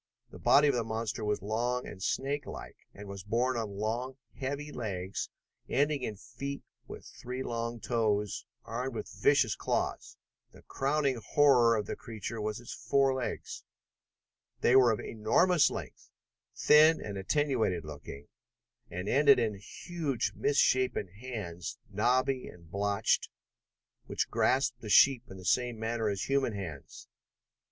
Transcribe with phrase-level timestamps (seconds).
[0.31, 4.71] The body of the monster was long and snakelike, and was borne on long, heavy
[4.71, 5.29] legs
[5.69, 10.17] ending in feet with three long toes, armed with vicious claws.
[10.53, 13.63] The crowning horror of the creature was its forelegs.
[14.61, 16.09] There were of enormous length,
[16.55, 18.27] thin and attenuated looking,
[18.89, 23.29] and ended in huge misshapen hands, knobby and blotched,
[24.07, 27.07] which grasped the sheep in the same manner as human hands.